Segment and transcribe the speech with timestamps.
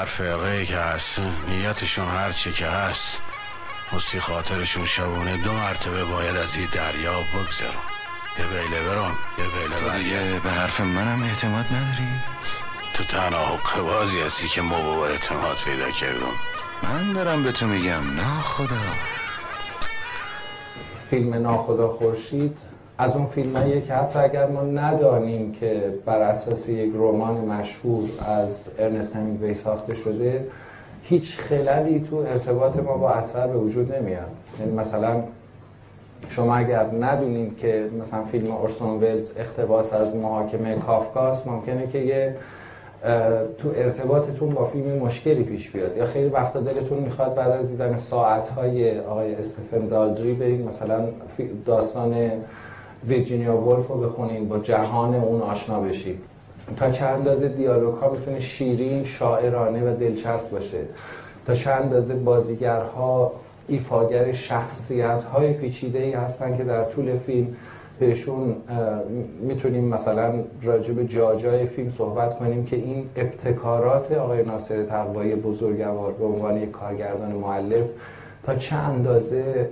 [0.00, 1.18] هر فرقه که هست
[1.48, 3.18] نیتشون هر چی که هست
[3.92, 5.36] مسی خاطرشون شبونه.
[5.44, 7.84] دو مرتبه باید از این دریا بگذرم
[8.38, 12.12] یه بیله برم یه بیله تو دیگه به حرف منم اعتماد نداری؟
[12.94, 16.34] تو تنها حقه بازی هستی که ما با اعتماد پیدا کردم
[16.82, 18.76] من دارم به تو میگم نه خدا
[21.10, 22.58] فیلم ناخدا خورشید.
[23.00, 28.70] از اون فیلم که حتی اگر ما ندانیم که بر اساس یک رمان مشهور از
[28.78, 30.44] ارنست همینگوی ساخته شده
[31.02, 34.30] هیچ خللی تو ارتباط ما با اثر به وجود نمیاد.
[34.60, 35.22] یعنی مثلا
[36.28, 42.36] شما اگر ندونید که مثلا فیلم اورسون ولز اختباس از محاکمه کافکاست ممکنه که یه
[43.58, 45.96] تو ارتباطتون با فیلم مشکلی پیش بیاد.
[45.96, 51.04] یا خیلی وقتا دلتون می‌خواد بعد از دیدن ساعتهای آقای استفن دالدری برید مثلا
[51.66, 52.30] داستان
[53.08, 56.18] ویرجینیا ولف رو بخونین با جهان اون آشنا بشید
[56.76, 60.78] تا چند اندازه دیالوگ ها می‌تونه شیرین شاعرانه و دلچسب باشه؟
[61.46, 63.32] تا چند اندازه بازیگرها
[63.68, 67.56] ایفاگر شخصیت های پیچیده ای هستن که در طول فیلم
[68.00, 68.56] بهشون
[69.40, 76.12] می‌تونیم مثلا راجع به جاجای فیلم صحبت کنیم که این ابتکارات آقای ناصر تقوایی بزرگوار
[76.12, 77.84] به عنوان یک کارگردان معلف
[78.42, 79.68] تا چه اندازه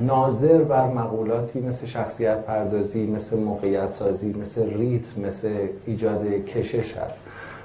[0.00, 5.48] ناظر بر مقولاتی مثل شخصیت پردازی مثل موقعیت سازی مثل ریتم مثل
[5.86, 7.20] ایجاد کشش هست.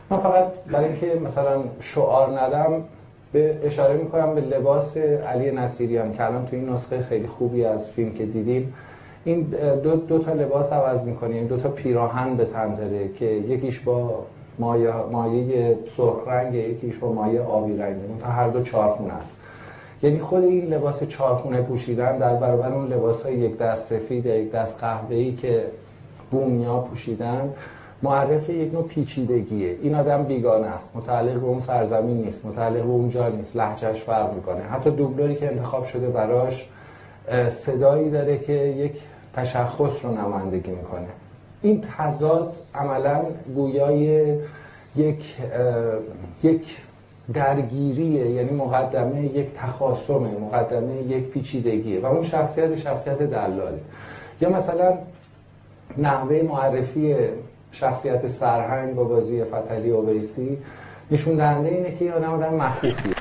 [0.09, 2.83] من فقط برای اینکه مثلا شعار ندم
[3.31, 7.89] به اشاره می‌کنم به لباس علی نصیریان که الان تو این نسخه خیلی خوبی از
[7.89, 8.73] فیلم که دیدیم.
[9.25, 9.41] این
[9.83, 11.47] دو, دو تا لباس عوض می‌کنیم.
[11.47, 14.25] دو تا پیراهن به تن داره که یکیش با
[14.59, 19.37] مایه, مایه سرخ رنگ یکیش با مایه آبی رنگه تا هر دو چارخونه است
[20.03, 24.51] یعنی خود این لباس چارخونه پوشیدن در برابر اون لباس های یک دست سفید یک
[24.51, 25.63] دست قهوه‌ای که
[26.31, 27.53] بومیا پوشیدن
[28.03, 29.75] معرف یک نوع پیچیدگیه.
[29.81, 30.89] این آدم بیگانه است.
[30.95, 33.55] متعلق به اون سرزمین نیست متعلق به اونجا نیست.
[33.55, 34.61] لحجهش فرق می‌کنه.
[34.61, 36.65] حتی دوبلوری که انتخاب شده براش
[37.49, 38.93] صدایی داره که یک
[39.33, 41.07] تشخص رو نمایندگی می‌کنه.
[41.61, 43.21] این تضاد عملا
[43.55, 44.35] گویای
[44.95, 45.35] یک
[46.43, 46.77] یک
[47.33, 53.79] درگیریه یعنی مقدمه یک تخاصمه مقدمه یک پیچیدگیه و اون شخصیت شخصیت دلاله.
[54.41, 54.97] یا مثلا
[55.97, 57.15] نحوه معرفی
[57.71, 60.57] شخصیت سرهنگ با بازی فتلی اویسی
[61.11, 63.13] نشون دهنده اینه که یه آدم آدم مخوفیه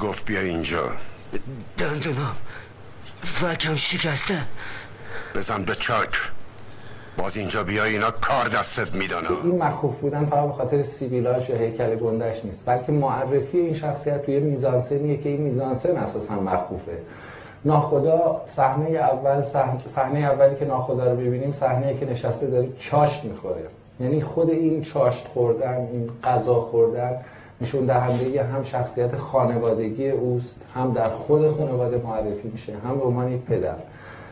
[0.00, 0.92] گفت بیا اینجا؟
[1.78, 2.36] دندونم
[3.42, 4.38] وکم شکسته
[5.34, 6.18] بزن به چاک.
[7.18, 11.56] باز اینجا بیای اینا کار دستت می‌دانم این مخوف بودن فقط به خاطر سیبیلاش یا
[11.56, 12.62] هیکل گندش نیست.
[12.66, 16.98] بلکه معرفی این شخصیت توی میزانسنیه که این میزانسن اساسا مخوفه.
[17.64, 19.42] ناخدا صحنه اول
[19.86, 23.64] صحنه اولی که ناخدا رو ببینیم صحنه که نشسته داره چاشت می‌خوره.
[24.00, 27.16] یعنی خود این چاشت خوردن این غذا خوردن
[27.60, 33.40] نشون دهنده هم شخصیت خانوادگی اوست هم در خود خانواده معرفی میشه هم رمان یک
[33.40, 33.74] پدر.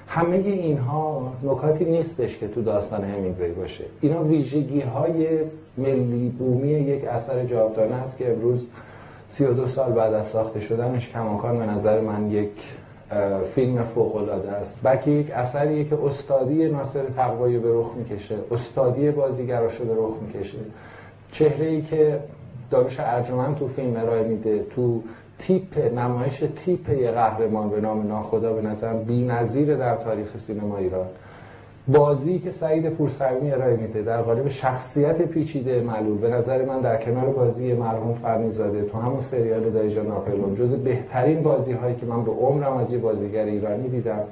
[0.09, 3.85] همه اینها نکاتی نیستش که تو داستان همینگوی باشه.
[4.01, 5.39] اینا ویژگی های
[5.79, 8.67] ملی بومی یک اثر جاودانه است که امروز
[9.29, 12.51] 32 سال بعد از ساخته شدنش کماکان به نظر من یک
[13.55, 14.79] فیلم فوق العاده است.
[14.83, 20.59] بلکه یک اثریه که استادی ناصر تقوایی به رخ می‌کشه استادی بازیگراشو به رخ می‌کشه.
[21.33, 22.19] چهره ای که
[22.71, 25.03] داروش ارجمند تو فیلم ارائه میده تو
[25.39, 31.07] تیپ نمایش تیپ یه قهرمان به نام ناخدا به نظرم بی‌نظیر در تاریخ سینما ایران.
[31.89, 36.19] بازی که سعید پورسوی ارائه میده در قالب شخصیت پیچیده معلول.
[36.19, 41.43] به نظر من در کنار بازی مرحوم فرنیزاده تو همون سریال دایجا ناپلون جز بهترین
[41.43, 44.23] بازی هایی که من به عمرم از یه بازیگر ایرانی دیدم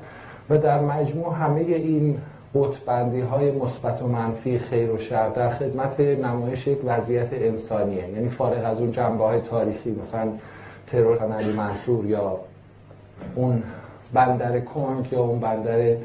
[0.51, 2.19] و در مجموع همه این
[2.55, 8.09] بتبندی های مثبت و منفی خیر و شر در خدمت نمایش یک وضعیت انسانیه.
[8.09, 10.29] یعنی فارغ از اون جنبه های تاریخی مثلا
[10.87, 12.39] ترور علی منصور یا
[13.35, 13.63] اون
[14.13, 15.97] بندر کنک یا اون بندر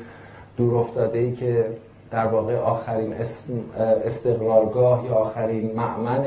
[0.57, 1.65] دور ای که
[2.11, 3.13] در واقع آخرین
[4.05, 6.25] استقرارگاه یا آخرین معمن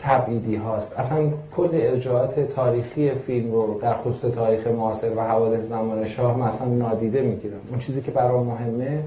[0.00, 0.98] تبعیدی هاست.
[0.98, 1.18] اصلا
[1.56, 7.22] کل ارجاعات تاریخی فیلم رو در خصوص تاریخ معاصر و حوادث زمان شاه مثلا نادیده
[7.22, 7.60] می‌گیرم.
[7.70, 9.02] اون چیزی که برام مهمه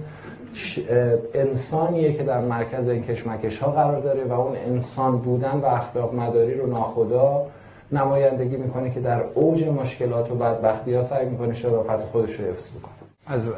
[1.33, 6.15] انسانیه که در مرکز این کشمکش ها قرار داره و اون انسان بودن و اخلاق
[6.15, 7.45] مداری رو ناخدا
[7.91, 12.69] نمایندگی می‌کنه که در اوج مشکلات و بدبختی ها سعی می‌کنه شرافت خودش رو حفظ
[12.69, 12.91] بکنه.
[13.27, 13.53] از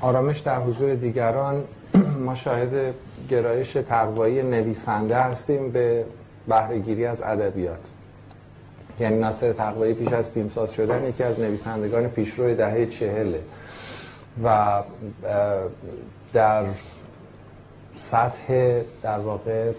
[0.00, 1.64] آرامش در حضور دیگران
[2.26, 2.94] ما شاهد
[3.28, 6.04] گرایش تقوایی نویسنده هستیم به
[6.48, 7.78] بهرهگیری از ادبیات.
[9.00, 13.40] یعنی ناصر تقوایی پیش از فیلمساز شدن یکی از نویسندگان پیشرو دهه چهله
[14.44, 14.82] و
[16.32, 16.64] در
[17.96, 19.72] سطح در واقع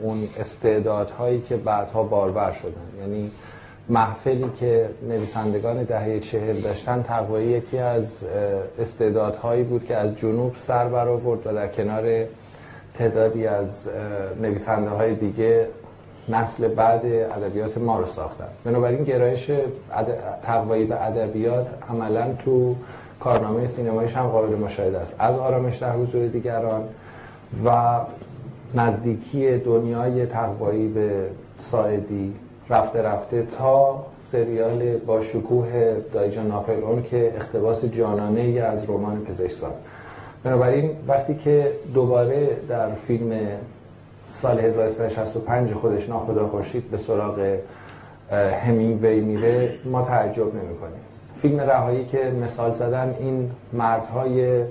[0.00, 3.00] اون استعدادهایی که بعدها بارور شدن.
[3.00, 3.30] یعنی
[3.88, 8.24] محفلی که نویسندگان دهه چهل داشتن تقوایی یکی از
[8.78, 12.24] استعدادهایی بود که از جنوب سر برآورد و در کنار
[12.94, 13.88] تعدادی از
[14.42, 15.66] نویسنده های دیگه
[16.28, 18.48] نسل بعد ادبیات ما رو ساختن.
[18.64, 19.50] بنابراین گرایش
[20.42, 22.76] تقوایی به ادبیات عملا تو
[23.20, 25.16] کارنامه سینمایش هم قابل مشاهده است.
[25.18, 26.82] از آرامش در حضور دیگران
[27.64, 27.98] و
[28.74, 31.10] نزدیکی دنیای تقوایی به
[31.58, 32.34] ساعدی
[32.70, 39.74] رفته رفته تا سریال با شکوه دایجان ناپلئون که اختباس جانانه ای از رمان پزشکزاد
[40.44, 43.40] بنابراین وقتی که دوباره در فیلم
[44.26, 47.56] سال 1365 خودش ناخدا خورشید به سراغ
[48.64, 51.07] همینگوی میره ما تعجب نمی کنیم
[51.42, 54.64] فیلم رهایی که مثال زدن این مردهای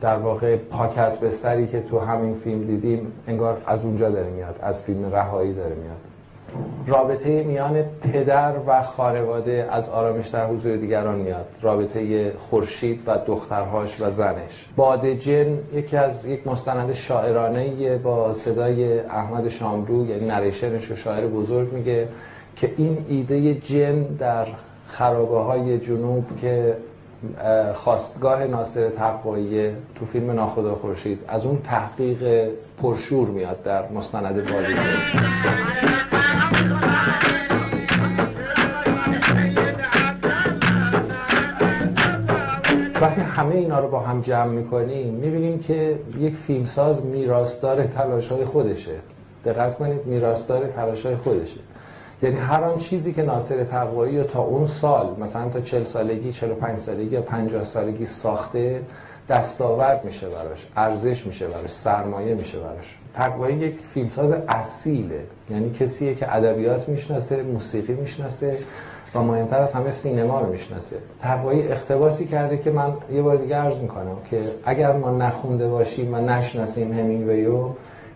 [0.00, 4.58] در واقع پاکت به سری که تو همین فیلم دیدیم انگار از اونجا داره میاد
[4.62, 5.96] از فیلم رهایی داره میاد.
[6.86, 7.82] رابطه میان
[8.12, 11.46] پدر و خانواده از آرامش در حضور دیگران میاد.
[11.60, 14.68] رابطه خورشید و دخترهاش و زنش.
[14.76, 21.26] باد جن یکی از یک مستند شاعرانه با صدای احمد شاملو یعنی نریشنش و شاعر
[21.26, 22.08] بزرگ میگه
[22.56, 24.46] که این ایده جن در
[24.92, 26.76] خرابه های جنوب که
[27.74, 32.50] خواستگاه ناصر تقوایی تو فیلم ناخدا خورشید از اون تحقیق
[32.82, 34.74] پرشور میاد در مستند بادی
[43.00, 48.44] وقتی همه اینا رو با هم جمع می‌کنیم می‌بینیم که یک فیلمساز میراستار تلاش های
[48.44, 48.94] خودشه.
[49.44, 51.60] دقت کنید میراستار تلاش های خودشه.
[52.22, 56.78] یعنی هر آن چیزی که ناصر تقوایی تا اون سال مثلا تا 40 سالگی 45
[56.78, 58.82] سالگی یا 50 سالگی ساخته
[59.28, 62.98] دستاورد میشه براش ارزش میشه براش سرمایه میشه براش.
[63.14, 65.20] تقوایی یک فیلمساز اصیله.
[65.50, 68.58] یعنی کسیه که ادبیات می‌شناسه موسیقی می‌شناسه
[69.14, 70.96] و مهمتر از همه سینما رو می‌شناسه.
[71.20, 76.14] تقوایی اختباسی کرده که من یه بار دیگه عرض می‌کنم که اگر ما نخونده باشیم
[76.14, 77.68] و نشناسیم همینگویو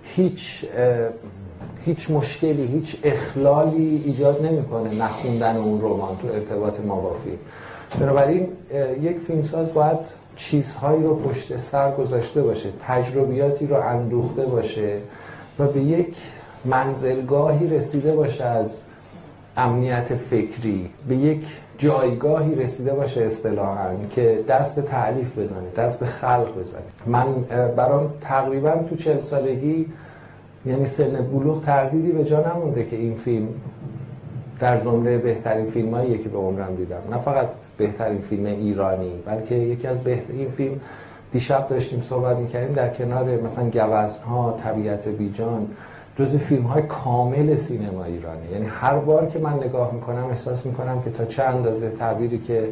[0.03, 0.67] هیچ
[1.87, 7.39] هیچ مشکلی هیچ اخلالی ایجاد نمی‌کنه نخوندن اون رمان تو ارتباط ما با فیلم.
[8.01, 8.49] بنابراین
[9.03, 9.99] یک فیلمساز باید
[10.37, 14.99] چیزهایی رو پشت سر گذاشته باشه تجربیاتی رو اندوخته باشه
[15.59, 16.17] و به یک
[16.65, 18.83] منزلگاهی رسیده باشه از
[19.57, 21.47] امنیت فکری به یک
[21.79, 26.83] جایگاهی رسیده باشه اصطلاحا که دست به تعلیف بزنه دست به خلق بزنه.
[27.07, 27.27] من
[27.77, 29.87] برام تقریبا تو چل سالگی
[30.67, 33.49] یعنی سن بلوغ تردیدی به جا نمونده که این فیلم
[34.61, 36.97] در زمره بهترین فیلم هایی که به عمرم دیدم.
[37.11, 37.49] نه فقط
[37.79, 40.81] بهترین فیلم ایرانی بلکه یکی از بهترین فیلم
[41.33, 45.67] دیشب داشتیم صحبت می‌کردیم در کنار مثلا گوزن ها طبیعت بیجان
[46.17, 48.53] جز فیلم های کامل سینما ایرانی.
[48.53, 52.69] یعنی هر بار که من نگاه می‌کنم احساس می‌کنم که تا چه اندازه تعبیری که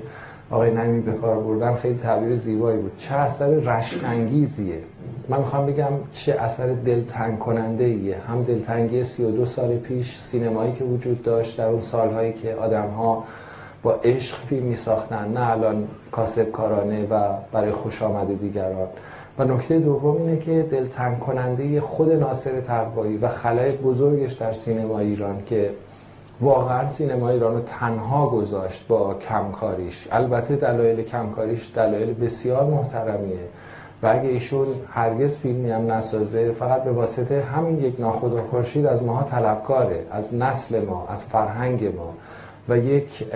[0.51, 2.93] آقای نمی به کار بردن خیلی تعبیر زیبایی بود.
[2.99, 4.79] چه اثر رشک انگیزیه
[5.29, 10.85] من می‌خوام بگم چه اثر دلتنگ کننده ایه هم دلتنگی 32 سال پیش سینمایی که
[10.85, 13.25] وجود داشت در اون سالهایی که آدم ها
[13.83, 18.89] با عشق فیلم می ساختن نه الان کاسب کارانه و برای خوش آمد دیگران.
[19.39, 24.99] و نکته دوم اینه که دلتنگ کننده خود ناصر تقوایی و خلای بزرگش در سینما
[24.99, 25.71] ایران که
[26.41, 30.09] واقعا سینما ایران رو تنها گذاشت با کمکاریش.
[30.13, 33.39] البته دلایل کمکاریش دلایل بسیار محترمیه.
[34.03, 39.03] و اگه ایشون هرگز فیلمی هم نسازه فقط به واسطه همین یک ناخدا خورشید از
[39.03, 42.15] ماها طلبکاره از نسل ما از فرهنگ ما
[42.69, 43.27] و یک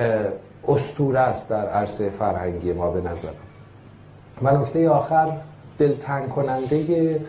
[0.69, 3.29] استوره است در عرصه فرهنگی ما به نظر.
[4.43, 5.33] و نکته آخر
[5.79, 7.21] دلتنگ کننده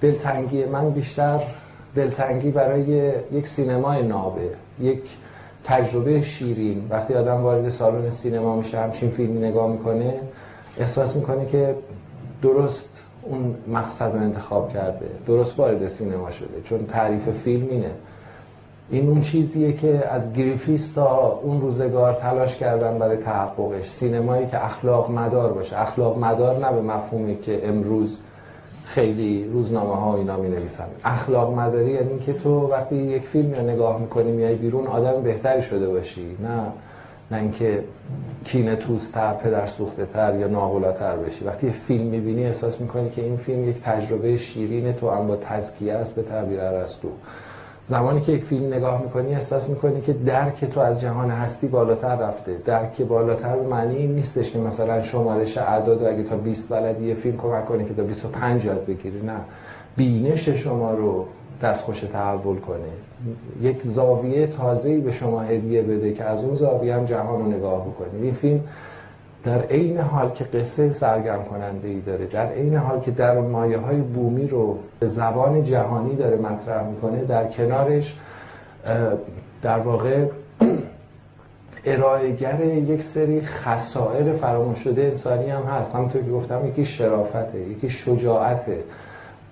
[0.00, 1.40] دلتنگی من بیشتر
[1.94, 5.02] دلتنگی برای یک سینمای نابه یک
[5.64, 6.86] تجربه شیرین.
[6.90, 10.14] وقتی آدم وارد سالن سینما میشه همچین فیلمی نگاه می‌کنه
[10.78, 11.74] احساس می‌کنه که
[12.42, 12.88] درست
[13.22, 17.90] اون مقصد رو انتخاب کرده درست وارد سینما شده چون تعریف فیلم اینه.
[18.90, 23.86] این اون چیزیه که از گریفیس تا اون روزگار تلاش کردن برای تحققش.
[23.86, 25.80] سینمایی که اخلاق مدار باشه.
[25.80, 28.20] اخلاق مدار نه به مفهومی که امروز
[28.84, 33.62] خیلی روزنامه ها اینا می نویسن اخلاق مداری یعنی که تو وقتی یک فیلم رو
[33.62, 36.36] نگاه می‌کنی میای بیرون آدم بهتری شده باشی.
[36.42, 36.62] نه.
[37.30, 37.84] نه اینکه
[38.44, 41.44] کینه توستر پدر سوخته تر یا ناغلاتر بشی.
[41.44, 45.36] وقتی یه فیلم می‌بینی احساس می‌کنی که این فیلم یک تجربه شیرین تو اما با
[45.36, 47.08] تزکیه است به تعبیر ارسطو
[47.86, 52.16] زمانی که یک فیلم نگاه می‌کنی احساس می‌کنی که درک تو از جهان هستی بالاتر
[52.16, 52.56] رفته.
[52.64, 57.14] درک بالاتر به معنی این نیستش که مثلا شمارش اعداد اگه تا 20 بلدی یه
[57.14, 59.20] فیلم کمک کنه که تا 25 یاد بگیری.
[59.20, 59.40] نه.
[59.96, 61.26] بینش شما رو
[61.62, 62.78] دستخوش تحول کنه
[63.62, 67.86] یک زاویه تازه‌ای به شما هدیه بده که از اون زاویه هم جهان رو نگاه
[67.86, 68.60] بکنید این فیلم
[69.44, 73.78] در عین حال که قصه سرگرم کننده ای داره در عین حال که در مایه
[73.78, 78.18] های بومی رو به زبان جهانی داره مطرح می‌کنه در کنارش
[79.62, 80.24] در واقع
[81.84, 85.94] ارائهگر یک سری خسائر فراموش شده انسانی هم هست.
[85.94, 88.78] همونطور که گفتم یکی شرافته یکی شجاعته.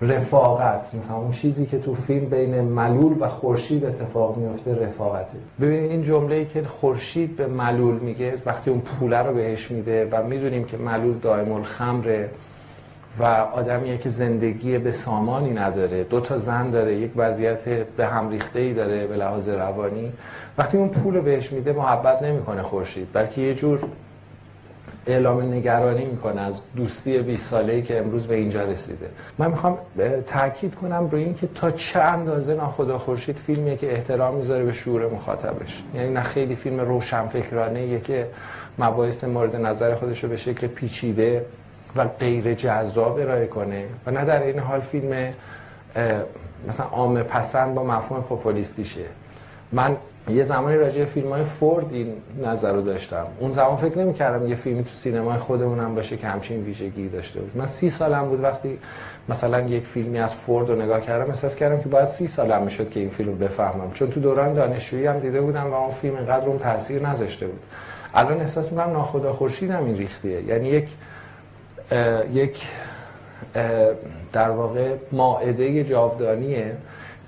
[0.02, 5.38] رفاقت مثلا اون چیزی که تو فیلم بین ملول و خورشید اتفاق میفته رفاقته.
[5.60, 10.08] ببین این جمله ای که خورشید به ملول میگه وقتی اون پوله رو بهش میده
[10.10, 12.30] و می‌دونیم که ملول دائم الخمره
[13.18, 17.64] و آدمیه که زندگی به سامانی نداره دو تا زن داره یک وضعیت
[17.96, 20.12] به هم ریخته ای داره به لحاظ روانی
[20.58, 23.80] وقتی اون پول رو بهش میده محبت نمی‌کنه خورشید بلکه یه جور
[25.06, 29.06] اعلام نگرانی می‌کنه از دوستی 20 ساله‌ای که امروز به اینجا رسیده.
[29.38, 29.78] من می‌خوام
[30.26, 35.06] تاکید کنم روی اینکه تا چه اندازه ناخدا خورشید فیلمیه که احترام می‌ذاره به شعور
[35.06, 35.82] مخاطبش.
[35.94, 38.26] یعنی نه خیلی فیلم روشنفکرانه که
[38.78, 41.44] مباحث مورد نظر خودش رو به شکل پیچیده
[41.96, 45.32] و غیر جذاب ارائه کنه و نه در این حال فیلم
[46.68, 49.04] مثلا عام پسند با مفهوم پوپولیستیشه.
[49.72, 49.96] من
[50.28, 52.12] یه زمانی راجع فیلم های فورد این
[52.44, 53.26] نظر رو داشتم.
[53.40, 57.40] اون زمان فکر نمی کردم یه فیلمی تو سینمای خودمونم باشه که همچین ویژگی داشته
[57.40, 58.78] بود من سی سالم بود وقتی
[59.28, 62.90] مثلا یک فیلمی از فورد رو نگاه کردم احساس کردم که باید سی سالم می‌شد
[62.90, 63.92] که این فیلم رو بفهمم.
[63.94, 67.60] چون تو دوران دانشجویی هم دیده بودم و اون فیلم اینقدر اون تاثیر نذاشته بود.
[68.14, 70.42] الان احساس می‌کنم ناخدا خورشیدم این ریختیه.
[70.42, 70.88] یعنی یک
[72.32, 72.62] یک
[74.32, 76.72] در واقع ماعده جاودانیه.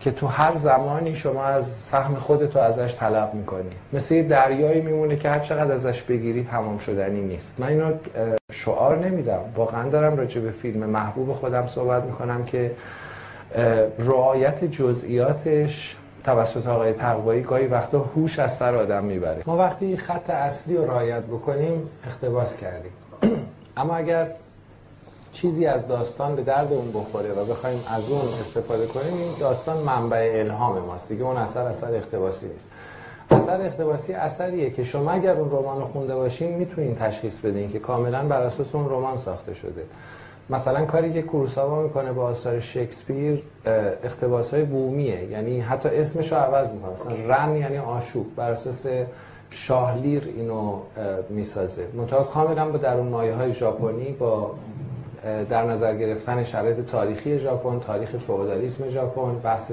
[0.02, 3.70] که تو هر زمانی شما از سهم خودتو ازش طلب می‌کنی.
[3.92, 7.60] مثل یه دریایی میمونه که هر چقدر ازش بگیری تمام شدنی نیست.
[7.60, 7.92] من اینو
[8.52, 9.40] شعار نمیدم.
[9.56, 12.70] واقعا دارم راجع به فیلم محبوب خودم صحبت می‌کنم که
[13.98, 19.42] رعایت جزئیاتش توسط آقای تقوایی گاهی وقتا هوش از سر آدم می‌بره.
[19.46, 22.92] ما وقتی خط اصلی رو رعایت بکنیم اختباس کردیم.
[23.76, 24.26] اما اگر
[25.32, 29.76] چیزی از داستان به درد اون بخوره و بخوایم از اون استفاده کنیم این داستان
[29.76, 31.08] منبع الهام ماست.
[31.08, 32.70] دیگه اون اثر اثر اختباسی نیست.
[33.30, 37.78] اثر اختباسی اثریه که شما اگر اون رمان رو خونده باشین می‌تونین تشخیص بدین که
[37.78, 39.82] کاملا بر اساس اون رمان ساخته شده.
[40.50, 43.42] مثلا کاری که کوروساوا می‌کنه با آثار شکسپیر
[44.04, 45.24] اختباس بومیه.
[45.24, 46.92] یعنی حتی اسمش رو عوض می‌کنه.
[46.92, 48.36] مثلا رن یعنی آشوب.
[48.36, 48.86] بر اساس
[49.50, 50.78] شاهلیر اینو
[51.28, 51.86] می‌سازه.
[51.94, 54.50] منتها کاملا با درون مایه های ژاپنی با
[55.50, 59.72] در نظر گرفتن شرایط تاریخی ژاپن تاریخ فئودالیسم ژاپن بحث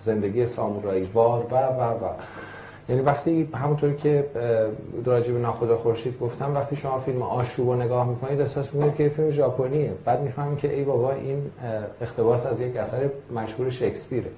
[0.00, 2.08] زندگی سامورایی وار و و و.
[2.88, 4.24] یعنی وقتی همونطوری که
[5.04, 9.08] راجع به ناخدا خورشید گفتم وقتی شما فیلم آشوب رو نگاه می‌کنید احساس می‌کنید که
[9.08, 9.92] فیلم ژاپنیه.
[10.04, 11.50] بعد می‌فهمید که ای بابا این
[12.00, 14.30] اقتباس از یک اثر مشهور شکسپیره.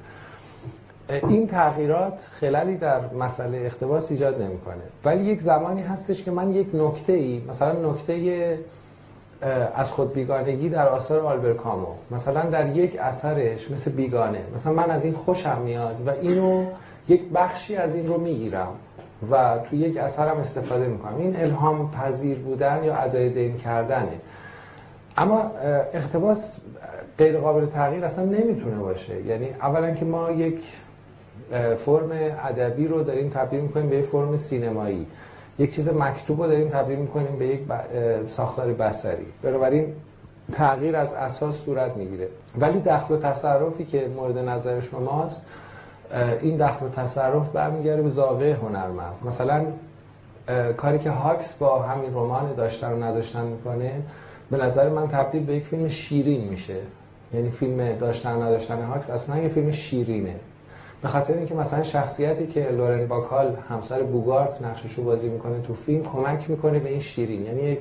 [1.28, 4.82] این تغییرات خلالی در مسئله اقتباس ایجاد نمی‌کنه.
[5.04, 8.58] ولی یک زمانی هستش که من یک نکته ای مثلا نکته
[9.74, 11.86] از خود بیگانگی در آثار آلبر کامو.
[12.10, 14.40] مثلا در یک اثرش مثل بیگانه.
[14.54, 16.64] مثلا من از این خوشم میاد و اینو
[17.08, 18.68] یک بخشی از این رو می‌گیرم
[19.30, 21.18] و تو یک اثرم استفاده می‌کنم.
[21.18, 24.20] این الهام پذیر بودن یا ادای دین کردنه.
[25.16, 25.50] اما
[25.92, 26.60] اقتباس
[27.18, 29.22] غیر قابل تغییر اصلا نمی‌تونه باشه.
[29.26, 30.62] یعنی اولا که ما یک
[31.84, 32.10] فرم
[32.44, 35.06] ادبی رو داریم تبدیل می‌کنیم به یک فرم سینمایی.
[35.60, 37.60] یک چیز مکتوب رو داریم تبدیل می‌کنیم به یک
[38.28, 39.92] ساختار بسری بنابراین
[40.52, 42.28] تغییر از اساس صورت می‌گیره.
[42.58, 45.46] ولی دخل و تصرفی که مورد نظر شماست
[46.42, 49.14] این دخل و تصرف برمیگرده به زاویه هنرمند.
[49.24, 49.64] مثلا
[50.76, 54.02] کاری که هاکس با همین رمان داشتن و نداشتن می‌کنه
[54.50, 56.76] به نظر من تبدیل به یک فیلم شیرین میشه.
[57.34, 60.34] یعنی فیلم داشتن نداشتن هاکس اصلا یه فیلم شیرینه.
[61.02, 65.74] به خاطر اینکه مثلا شخصیتی که لورن باکال همسر بوگارت نقشش رو بازی می‌کنه تو
[65.74, 67.42] فیلم کمک می‌کنه به این شیرینی.
[67.42, 67.78] یعنی یک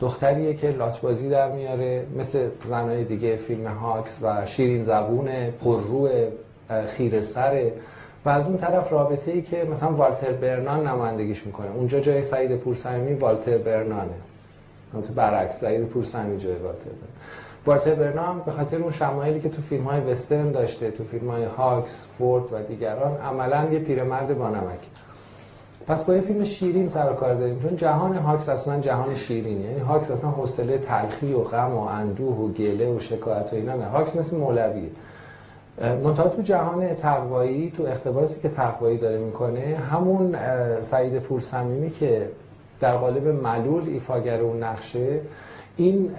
[0.00, 6.08] دختریه که لات بازی در میاره مثل زنای دیگه فیلم هاکس و شیرین زبون پررو
[6.86, 7.72] خیره سره
[8.24, 11.70] و از اون طرف رابطه ای که مثلا والتر برنان نمایندگیش می‌کنه.
[11.76, 14.14] اونجا جای سعید پورسمی والتر برنانه.
[15.14, 17.14] برعکس سعید پورسمی جای والتر برنان.
[17.66, 21.44] والتر برنان به خاطر اون شمایلی که تو فیلم های وسترن داشته تو فیلم های
[21.44, 24.78] هاکس، فورد و دیگران عملا یه پیرمرد با نمک.
[25.86, 29.78] پس با یه فیلم شیرین سر کار داریم چون جهان هاکس اصلا جهان شیرین یعنی
[29.78, 33.84] هاکس اصلا حوصله تلخی و غم و اندوه و گله و شکایت و اینا نه.
[33.84, 34.90] هاکس مثل مولویه
[35.80, 40.36] منتها تو جهان تقوایی تو اقتباسی که تقوایی داره می‌کنه همون
[40.80, 42.28] سعید پورسمیمی که
[42.80, 45.20] در قالب ملول ایفاگر اون نقشه
[45.80, 46.10] این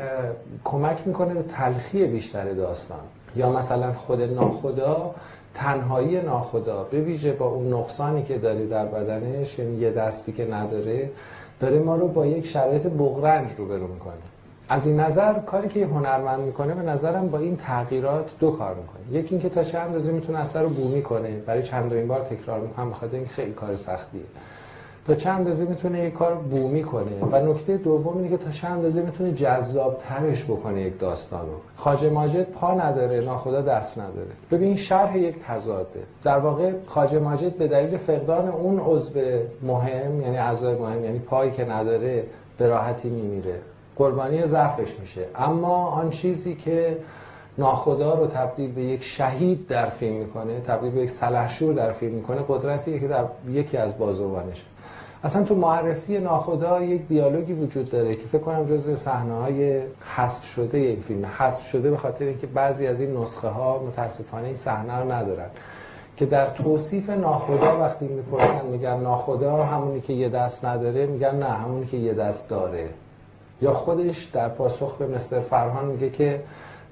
[0.63, 2.99] کمک می‌کنه به تلخی بیشتر داستان.
[3.35, 5.15] یا مثلا خود ناخدا
[5.53, 6.83] تنهایی ناخدا.
[6.83, 11.09] به ویژه با اون نقصانی که داره در بدنش یعنی یه دستی که نداره
[11.59, 14.13] داره ما رو با یک شرایط بغرنج روبرو می‌کنه.
[14.69, 19.19] از این نظر کاری که هنرمند می‌کنه به نظرم با این تغییرات دو کار می‌کنه.
[19.19, 21.29] یکی اینکه تا چه اندازه می‌تونه اثر رو بومی کنه.
[21.29, 24.21] برای چندمین بار تکرار می‌کنم بخاطر این خیلی کار سختیه.
[25.07, 27.19] تا چند اندازه می‌تونه یک کار بومی کنه.
[27.31, 31.53] و نکته دوم اینه که تا چند اندازه می‌تونه جذاب ترش بکنه یک داستان رو.
[31.75, 34.27] خاجه ماجد پا نداره ناخدا دست نداره.
[34.51, 36.03] ببین شرح یک تضاده.
[36.23, 39.19] در واقع خاجه ماجد به دلیل فقدان اون عضو
[39.63, 42.23] مهم یعنی اعضای مهم یعنی پایی که نداره
[42.57, 43.55] به راحتی میمیره.
[43.95, 45.25] قربانی ضعفش میشه.
[45.35, 46.97] اما آن چیزی که
[47.57, 52.13] ناخدا رو تبدیل به یک شهید در فیلم می‌کنه تبدیل به یک سلحشور در فیلم
[52.13, 54.65] می‌کنه قدرتیه که در یکی از بازوانش.
[55.23, 59.81] اصلا تو معرفی ناخدا یک دیالوگی وجود داره که فکر کنم جز صحنه های
[60.15, 61.25] حذف شده این فیلم.
[61.25, 65.49] حذف شده به خاطر اینکه بعضی از این نسخه ها متاسفانه این صحنه رو ندارن.
[66.17, 71.49] که در توصیف ناخدا وقتی می‌پرسن میگن ناخدا همونی که یه دست نداره میگن نه
[71.49, 72.89] همونی که یه دست داره.
[73.61, 76.41] یا خودش در پاسخ به مستر فرهان میگه که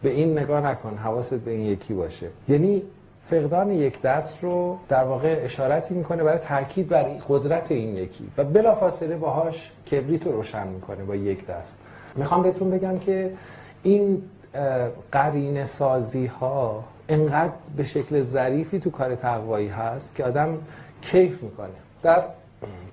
[0.01, 2.27] به این نگاه نکن حواست به این یکی باشه.
[2.49, 2.81] یعنی
[3.29, 8.29] فقدان یک دست رو در واقع اشارتی می‌کنه برای تاکید بر قدرت این یکی.
[8.37, 11.79] و بلافاصله باهاش کبریت رو روشن می‌کنه با یک دست.
[12.15, 13.31] می‌خوام بهتون بگم که
[13.83, 14.21] این
[15.11, 20.57] قرین سازی ها انقدر به شکل ظریفی تو کار تقوایی هست که آدم
[21.01, 21.69] کیف می‌کنه.
[22.03, 22.23] در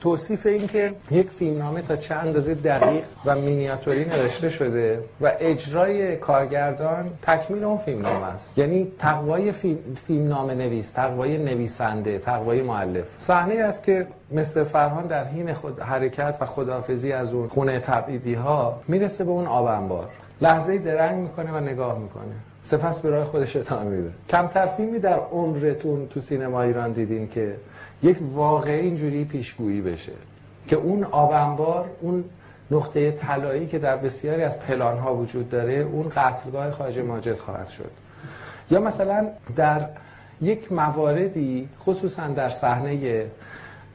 [0.01, 6.17] توصیف این که یک فیلمنامه تا چه اندازه دقیق و مینیاتوری نوشته شده و اجرای
[6.17, 8.59] کارگردان تکمیل اون فیلمنامه است.
[8.59, 15.25] یعنی تقوای فیلم، فیلمنامه نویس تقوای نویسنده تقوای معلف صحنه است که مثل فرهان در
[15.25, 20.09] حین خود حرکت و خدافزی از اون خونه تبعیدی ها می‌رسه به اون آب انبار.
[20.41, 22.35] لحظه درنگ می‌کنه و نگاه می‌کنه.
[22.63, 24.11] سپس به راه خودش ادامه میده.
[24.29, 27.55] کمتر فیلمی در عمرتون تو سینما ایران دیدین که
[28.03, 30.13] یک واقعه اینجوری پیشگویی بشه
[30.69, 32.25] که اون آبنبار اون
[32.71, 37.69] نقطه طلایی که در بسیاری از پلان ها وجود داره اون قتلگاه خواجه ماجد خواهد
[37.69, 37.91] شد.
[38.71, 39.89] یا مثلا در
[40.43, 43.27] یک مواردی خصوصا در صحنه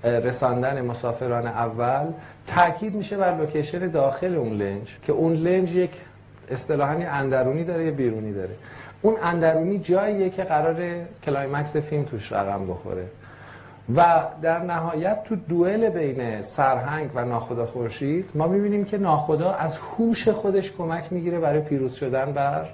[0.03, 2.05] رساندن مسافران اول
[2.47, 5.91] تاکید میشه بر لوکیشن داخل اون لنج که اون لنج یک
[6.51, 8.55] اصطلاحا اندرونی داره یا بیرونی داره.
[9.01, 13.05] اون اندرونی جاییه که قراره climax فیلم توش رقم بخوره.
[13.95, 19.77] و در نهایت تو دوئل بین سرهنگ و ناخدا خورشید ما می‌بینیم که ناخدا از
[19.77, 22.65] هوش خودش کمک می‌گیره برای پیروز شدن بر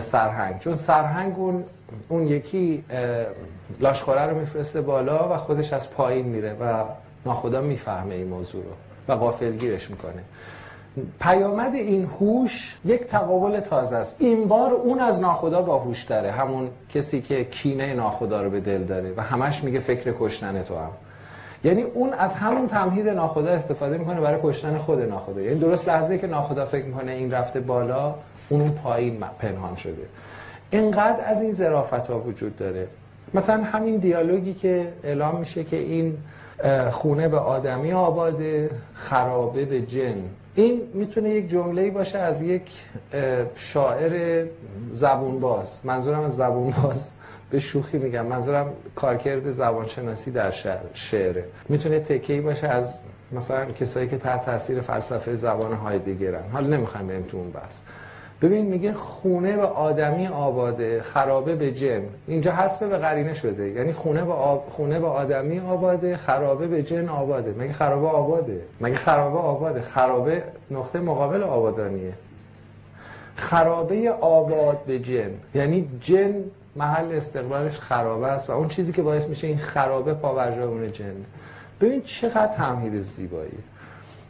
[0.00, 0.58] سرهنگ.
[0.58, 1.64] چون سرهنگ اون,
[2.08, 2.84] اون یکی
[3.80, 6.84] لاشخوره رو میفرسته بالا و خودش از پایین میره و
[7.26, 8.70] ناخدا می‌فهمه این موضوع رو
[9.08, 10.22] و غافلگیرش می‌کنه.
[11.20, 14.16] پیامد این هوش یک تقابل تازه است.
[14.18, 16.30] این بار اون از ناخدا با هوش داره.
[16.30, 20.76] همون کسی که کینه ناخدا رو به دل داره و همش میگه فکر کشتن تو
[20.76, 20.90] هم.
[21.64, 25.40] یعنی اون از همون تمهید ناخدا استفاده می‌کنه برای کشتن خود ناخدا.
[25.40, 28.14] یعنی درست لحظه که ناخدا فکر می‌کنه این رفته بالا
[28.48, 30.02] اون پایین پنهان شده.
[30.70, 32.86] اینقدر از این ظرافت ها وجود داره.
[33.34, 36.18] مثلا همین دیالوگی که اعلام میشه که این
[36.90, 40.14] خونه به آدمی آباده خرابه به جن.
[40.56, 42.62] این می‌تونه یک جمله باشه از یک
[43.56, 44.46] شاعر
[44.92, 47.10] زبون باز منظورم از زبون باز
[47.50, 48.26] به شوخی میگم.
[48.26, 51.44] منظورم کارکرد زبانشناسی در شعر شعره.
[51.68, 52.94] می‌تونه تکهی باشه از
[53.32, 57.78] مثلا کسایی که تحت تاثیر فلسفه زبان هایدگرن حالا نمی‌خوایم بریم تو اون بحث.
[58.42, 62.02] ببین میگه خونه به آدمی آباده خرابه به جن.
[62.26, 63.68] اینجا حسب به قرینه شده.
[63.68, 64.66] یعنی خونه به, آب...
[64.68, 67.54] خونه به آدمی آباده خرابه به جن آباده.
[67.58, 72.12] مگه خرابه آباده؟ مگه خرابه آباده؟ خرابه نقطه مقابل آبادانیه.
[73.36, 75.30] خرابه آباد به جن.
[75.54, 76.34] یعنی جن
[76.76, 81.14] محل استقلالش خرابه است و اون چیزی که باعث میشه این خرابه پاورجا جن.
[81.80, 83.58] ببین چقدر تمهید زیبایی.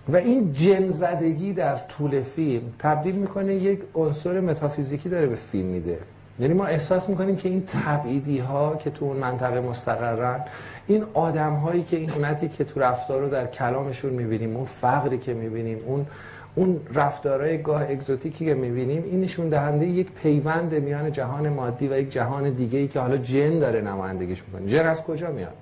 [0.08, 5.98] و این جنزدگی در طول فیلم تبدیل می‌کنه یک عنصر متافیزیکی داره به فیلم میده.
[6.40, 10.40] یعنی ما احساس می‌کنیم که این تبعیدی ها که تو اون منطقه مستقرن
[10.86, 15.18] این آدم هایی که این خونتی که تو رفتار رو در کلامشون می‌بینیم اون فقری
[15.18, 16.06] که می‌بینیم اون
[16.54, 21.98] اون رفتارهای گاه اگزوتیکی که می‌بینیم این نشون دهنده یک پیوند میان جهان مادی و
[21.98, 24.68] یک جهان دیگه ای که حالا جن داره نمایندگیش می‌کنه.
[24.68, 25.54] جن از کجا میاد؟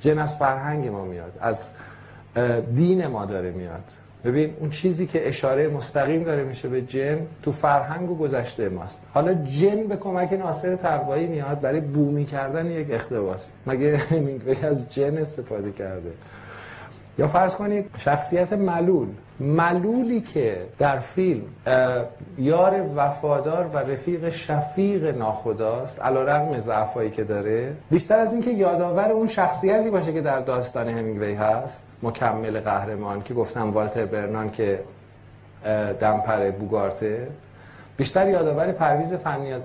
[0.00, 1.64] جن از فرهنگ ما میاد از
[2.74, 3.84] دین ما داره میاد.
[4.24, 9.02] ببین اون چیزی که اشاره مستقیم داره میشه به جن تو فرهنگ و گذشته ماست.
[9.14, 13.50] حالا جن به کمک ناصر تقوایی میاد برای بومی کردن یک اختباس.
[13.66, 14.00] مگه
[14.62, 16.10] از جن استفاده کرده؟
[17.18, 19.08] یا فرض کنید شخصیت ملول.
[19.40, 21.42] ملولی که در فیلم
[22.38, 29.12] یار وفادار و رفیق شفیق ناخداست علا رقم ضعفایی که داره بیشتر از اینکه یادآور
[29.12, 34.80] اون شخصیتی باشه که در داستان همینگوی هست مکمل قهرمان که گفتم والتر برنان که
[36.00, 37.28] دمپر بوگارته.
[37.96, 39.14] بیشتر یادآور پرویز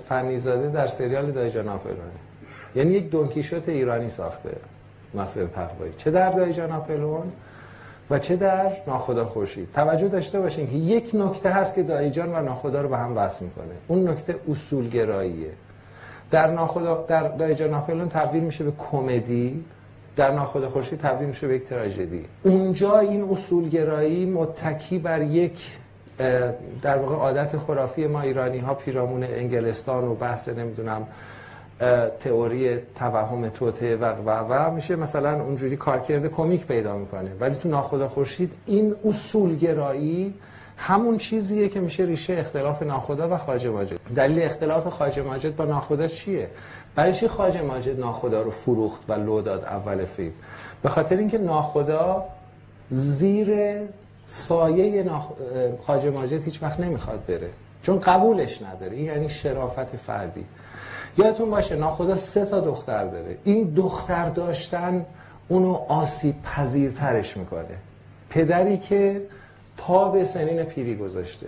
[0.08, 2.00] فنیزاده در سریال دایجان ناپلونه
[2.74, 4.56] یعنی یک دونکیشوت ایرانی ساخته
[5.14, 7.32] ناصر تقوایی چه در دایجان ناپلون
[8.10, 9.68] و چه در ناخدا خورشید.
[9.74, 13.44] توجه داشته باشین که یک نکته هست که دایجان و ناخدا رو به هم وصل
[13.44, 13.74] می‌کنه.
[13.88, 15.50] اون نکته اصولگراییه.
[16.30, 19.64] در ناخدا در دایجان ناپلون تبدیل میشه به کمدی.
[20.16, 22.24] در ناخدا خورشید تبدیل میشه به یک تراژدی.
[22.44, 25.78] اونجا این اصولگرایی متکی بر یک
[26.82, 31.06] در واقع عادت خرافی ما ایرانی ها پیرامون انگلستان و بحث نمی‌دونم
[32.20, 37.30] تئوری توهم توته و و و میشه مثلا اونجوری کارکرد کمیک پیدا می‌کنه.
[37.40, 40.34] ولی تو ناخدا خورشید این اصولگرایی
[40.76, 43.98] همون چیزیه که میشه ریشه اختلاف ناخدا و خواجه ماجد.
[44.16, 46.48] دلیل اختلاف خواجه ماجد با ناخدا چیه؟
[46.94, 47.28] برای چی
[47.68, 50.32] ماجد ناخدا رو فروخت و لو داد اول فیلم؟
[50.82, 52.24] به خاطر اینکه ناخدا
[52.90, 53.80] زیر
[54.26, 55.24] سایه ناخ...
[56.14, 57.48] ماجد هیچ وقت نمی‌خواد بره.
[57.82, 58.98] چون قبولش نداره.
[58.98, 60.44] یعنی شرافت فردی.
[61.18, 63.36] یادتون باشه ناخدا سه تا دختر داره.
[63.44, 65.06] این دختر داشتن
[65.48, 67.76] اونو آسیب پذیرترش می‌کنه.
[68.30, 69.22] پدری که
[69.76, 71.46] پا به سنین پیری گذاشته.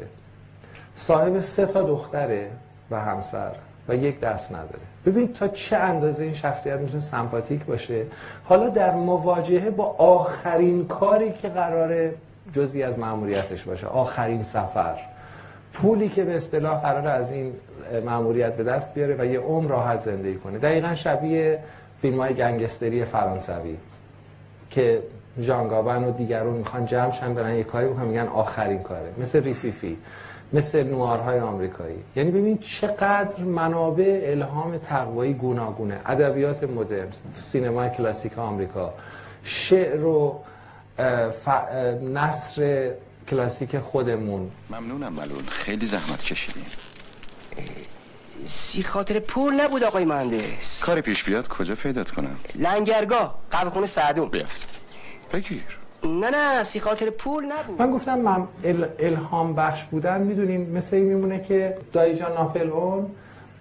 [0.96, 2.50] صاحب سه تا دختره
[2.90, 3.50] و همسر
[3.88, 4.80] و یک دست نداره.
[5.06, 8.04] ببین تا چه اندازه این شخصیت می‌تونه سمپاتیک باشه.
[8.44, 12.14] حالا در مواجهه با آخرین کاری که قراره
[12.52, 13.86] جزی از معمولیتش باشه.
[13.86, 14.94] آخرین سفر.
[15.72, 17.52] پولی که به اصطلاح قرار از این
[18.04, 20.58] معمولیت به دست بیاره و یه عمر راحت زندگی کنه.
[20.58, 21.58] دقیقا شبیه
[22.02, 23.76] فیلم های گنگستری فرانسوی
[24.70, 25.02] که
[25.40, 29.08] جانگابن و دیگرون می‌خوان جمع شن برن یه کاری بکنن میگن آخرین کاره.
[29.18, 29.98] مثل ریفیفی
[30.52, 31.96] مثل نوارهای آمریکایی.
[32.16, 36.00] یعنی ببین چقدر منابع الهام تقوایی گوناگونه.
[36.06, 38.94] ادبیات مدرن سینمای کلاسیک آمریکا
[39.42, 40.40] شعر و
[41.44, 41.48] ف...
[42.02, 42.90] نصر
[43.30, 44.50] کلاسیک خودمون.
[44.70, 45.46] ممنونم ملول.
[45.48, 46.64] خیلی زحمت کشیدین
[48.46, 50.80] سی خاطر پول نبود آقای مهندس.
[50.80, 54.28] کاری پیش بیاد کجا پیدات کنم؟ لنگرگاه قبل خونه سعدون.
[54.28, 54.66] بیافت
[55.32, 55.62] بگیر.
[56.04, 57.82] نه نه سی خاطر پول نبود.
[57.82, 58.48] من گفتم من
[58.98, 63.10] الهام بخش بودن می‌دونیم مثل این میمونه که دایجان ناپلئون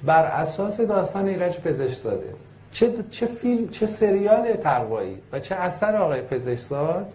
[0.04, 2.34] بر اساس داستان ایرج پزشکزاده
[2.72, 7.14] چه چه فیلم چه سریال تقوایی و چه اثر آقای پزشکزاد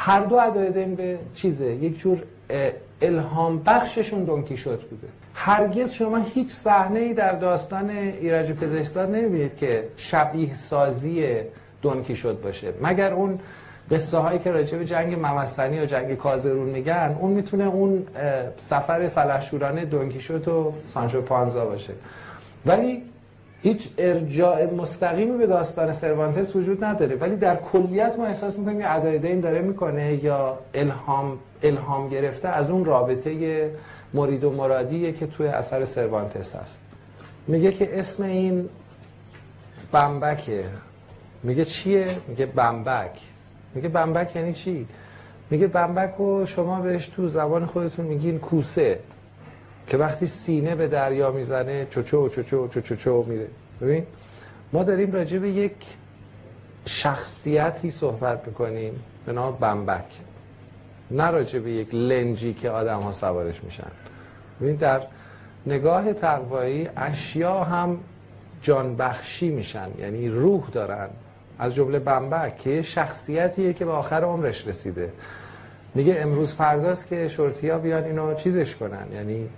[0.00, 2.22] هر دو ادایدن به چیزه یک جور
[3.02, 5.06] الهام بخششون دونکی شد بوده.
[5.34, 11.26] هرگز شما هیچ صحنه ای در داستان ایرج پزشکزاد نمی‌بینید که شبیه سازی
[11.82, 12.72] دونکی شد باشه.
[12.82, 13.38] مگر اون
[13.90, 18.06] قصه هایی که راجع به جنگ ممسنی یا جنگ کازرون میگن اون می‌تونه اون
[18.58, 21.92] سفر سلحشورانه دونکی شد و سانشو پانزا باشه.
[22.66, 23.02] ولی
[23.62, 27.16] هیچ ارجاع مستقیمی به داستان سروانتس وجود نداره.
[27.16, 32.70] ولی در کلیت ما احساس می‌کنیم که ادایده داره می‌کنه یا الهام الهام گرفته از
[32.70, 33.70] اون رابطه
[34.14, 36.80] مرید و مرادیه که توی اثر سروانتس هست.
[37.46, 38.68] میگه که اسم این
[39.92, 40.64] بمبکه.
[41.42, 43.20] میگه چیه؟ میگه بمبک.
[43.74, 44.86] میگه بمبک یعنی چی؟
[45.50, 48.98] میگه بمبک رو شما بهش تو زبان خودتون میگین کوسه.
[49.88, 53.46] که وقتی سینه به دریا می‌زنه چوچو چوچو چوچو چو میره.
[53.80, 54.06] ببین
[54.72, 55.72] ما داریم راجع به یک
[56.86, 60.04] شخصیتی صحبت می‌کنیم به نام بمبک.
[61.10, 63.90] نه راجع به یک لنجی که آدم ها سوارش میشن.
[64.60, 65.02] ببین در
[65.66, 67.98] نگاه تقوایی اشیا هم
[68.62, 71.08] جانبخشی میشن یعنی روح دارن.
[71.58, 75.12] از جمله بمبک که شخصیتیه که به آخر عمرش رسیده.
[75.94, 79.06] میگه امروز فرداست که شورتی ها بیان اینو چیزش کنن.
[79.12, 79.48] یعنی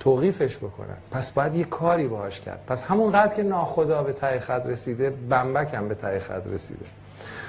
[0.00, 0.96] توقیفش بکنن.
[1.10, 2.60] پس باید یه کاری باهاش کرد.
[2.66, 6.84] پس همونقدر که ناخدا به ته خط رسیده بمبک هم به ته خط رسیده.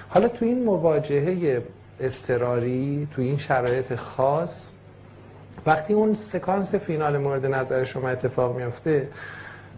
[0.09, 1.63] حالا تو این مواجهه
[1.99, 4.71] استراری تو این شرایط خاص
[5.65, 9.07] وقتی اون سکانس فینال مورد نظر شما اتفاق میفته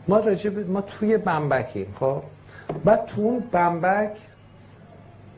[0.08, 2.22] ما راجب ما توی بمبکیم خب؟
[2.86, 4.18] بعد تو اون بمبک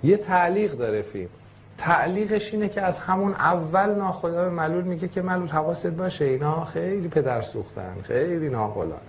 [0.04, 1.30] یه تعلیق داره فیلم.
[1.78, 6.66] تعلیقش اینه که از همون اول ناخدا به ملول میگه که ملول حواست باشه اینا
[6.66, 9.00] خیلی پدر سوختن خیلی ناقلان.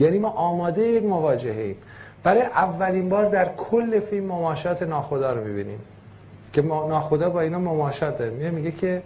[0.00, 1.76] یعنی ما آماده یک مواجهه ایم.
[2.22, 5.80] برای اولین بار در کل فیلم مماشات ناخدا رو می‌بینیم.
[6.52, 9.02] که ما ناخدا با اینا مماشات داره میره میگه که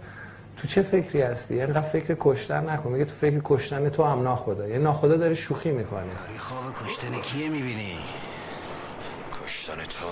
[0.57, 2.91] تو چه فکری هستی؟ اینقدر فکر کشتن نکن.
[2.91, 4.67] میگه تو فکر کشتن تو هم ناخدا.
[4.67, 6.01] یه ناخدا داره شوخی می‌کنه.
[6.01, 7.97] داری خواب کشتن کیه می‌بینی؟
[9.43, 10.05] کشتن تو.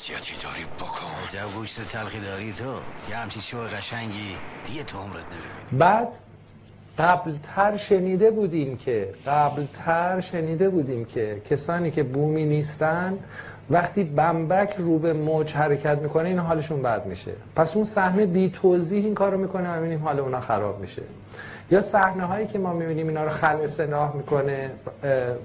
[0.00, 1.10] وسیعتی داری بکن.
[1.28, 2.64] عجب گوشت تلخی داری تو؟
[3.10, 4.36] یه همچی شو قشنگی.
[4.66, 5.78] دیگه تو عمرت نمی‌بینی.
[5.78, 6.08] بعد
[6.98, 13.18] قبلتر شنیده بودیم که قبلتر شنیده بودیم که کسانی که بومی نیستن
[13.70, 17.32] وقتی بمبک رو به موج حرکت می‌کنه این حالشون بد میشه.
[17.56, 21.02] پس اون صحنه بی توضیح این کارو می‌کنه و می‌بینیم حال اونا خراب میشه.
[21.70, 24.70] یا صحنه هایی که ما می‌بینیم اینا رو خلع سلاح می‌کنه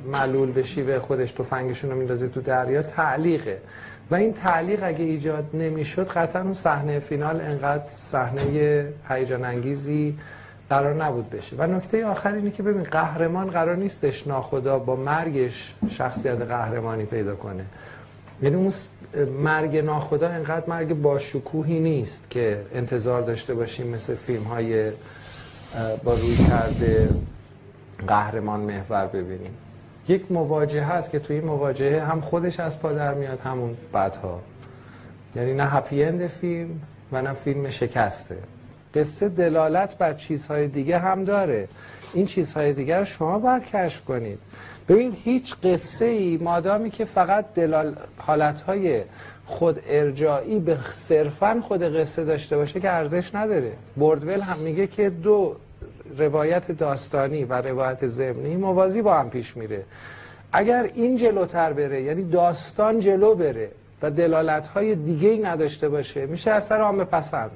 [0.06, 3.62] معلول به شیوه خودش تفنگشون رو میندازه تو دریا تعلیقه.
[4.12, 10.18] و این تعلیق اگه ایجاد نمی‌شد قطعا اون صحنه فینال انقدر صحنه هیجان انگیزی
[10.70, 11.56] قرار نبود بشه.
[11.56, 17.36] و نکته آخر اینه که ببین قهرمان قرار نیستش ناخدا با مرگش شخصیت قهرمانی پیدا
[17.36, 17.66] کنه.
[18.42, 18.74] یعنی اون
[19.44, 24.92] مرگ ناخدا انقدر مرگ با شکوهی نیست که انتظار داشته باشیم مثل فیلم های
[26.04, 27.10] با روی کرده
[28.08, 29.52] قهرمان محور ببینیم.
[30.08, 34.42] یک مواجهه هست که توی این مواجهه هم خودش از پا در میاد همون بدها
[35.36, 38.38] یعنی نه هپی اند فیلم و نه فیلم شکسته.
[38.96, 41.68] قصه دلالت بر چیزهای دیگه هم داره.
[42.14, 44.40] این چیزهای دیگه رو شما باید کشف کنید.
[44.90, 49.02] ببین هیچ قصه ای مادامی که فقط دلال حالتهای
[49.46, 53.72] خود ارجاعی به صرفا خود قصه داشته باشه که ارزش نداره.
[53.98, 55.56] بردول هم میگه که دو
[56.18, 59.84] روایت داستانی و روایت ضمنی موازی با هم پیش میره.
[60.52, 66.26] اگر این جلوتر بره یعنی داستان جلو بره و دلالت های دیگه ای نداشته باشه
[66.26, 67.52] میشه اثر عام پسند.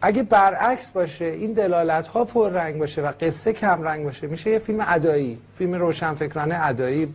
[0.00, 4.50] اگه برعکس باشه این دلالت ها پر رنگ باشه و قصه کم رنگ باشه میشه
[4.50, 7.14] یه فیلم ادایی فیلم روشنفکرانه ادایی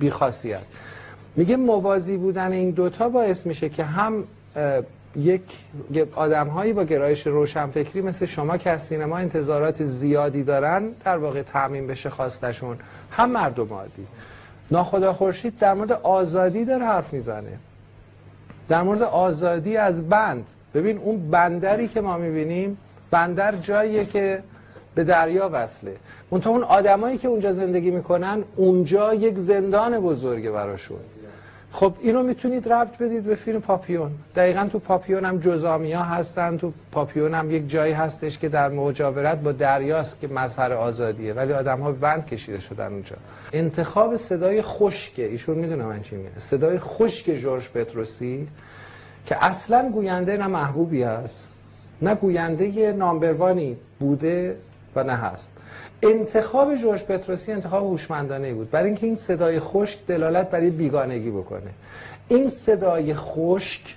[0.00, 0.60] بیخاصیت.
[1.36, 4.24] میگه موازی بودن این دوتا باعث میشه که هم
[5.18, 5.42] یک
[6.14, 11.42] آدم هایی با گرایش روشنفکری مثل شما که از سینما انتظارات زیادی دارن در واقع
[11.42, 12.76] تعمین بشه خواستشون.
[13.10, 14.06] هم مردم عادی
[14.70, 17.58] ناخدا خورشید در مورد آزادی داره حرف می‌زنه.
[18.68, 20.46] در مورد آزادی از بند.
[20.74, 22.78] ببین اون بندری که ما می‌بینیم
[23.10, 24.42] بندر جاییه که
[24.94, 25.96] به دریا وصله.
[26.30, 30.98] منتها اون آدمایی که اونجا زندگی می‌کنن اونجا یک زندان بزرگه براشون.
[31.72, 34.10] خب اینو می‌تونید ربط بدید به فیلم پاپیون.
[34.36, 39.38] دقیقا تو پاپیون هم جزامیا هستن تو پاپیون هم یک جایی هستش که در مجاورت
[39.38, 43.16] با دریاست که مظهر آزادیه ولی آدم ها بند کشیده شدن اونجا.
[43.52, 48.48] انتخاب صدای خشک ایشون می‌دونه من چی میگه صدای خشک جورج پتروسی
[49.26, 51.50] که اصلا گوینده نه محبوبی است
[52.02, 54.56] نه گوینده نامبروانی بوده
[54.96, 55.52] و نه هست.
[56.02, 58.70] انتخاب جورج پتروسی انتخاب هوشمندانه بود.
[58.70, 61.70] برای اینکه این صدای خشک دلالت برای بیگانگی بکنه.
[62.28, 63.94] این صدای خشک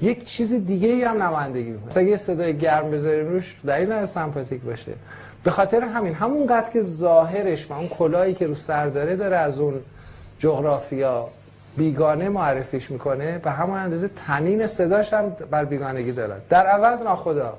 [0.00, 1.86] یک چیز دیگه ای هم نمایندگی می‌کنه.
[1.86, 4.92] مثلا یه صدای گرم بذاریم روش دلیل نداره سمپاتیک باشه.
[5.44, 9.36] به خاطر همین همون قدر که ظاهرش و اون کلاهی که رو سر داره داره
[9.36, 9.74] از اون
[10.38, 11.28] جغرافیا
[11.76, 13.38] بیگانه معرفیش می‌کنه.
[13.38, 17.58] به همون اندازه تنین صداش هم بر بیگانگی دارد در عوض ناخدا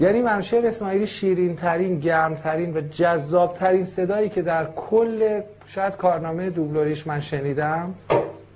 [0.00, 5.96] یعنی منشر اسماعیلی شیرین ترین گرم ترین و جذاب ترین صدایی که در کل شاید
[5.96, 7.94] کارنامه دوبلوریش من شنیدم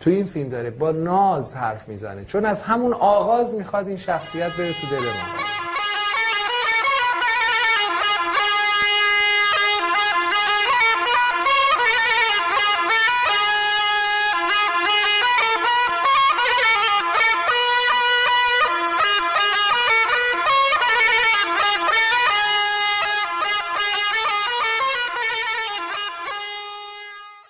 [0.01, 2.25] تو این فیلم داره با ناز حرف می‌زنه.
[2.25, 5.60] چون از همون آغاز می‌خواد این شخصیت بره تو دل ما.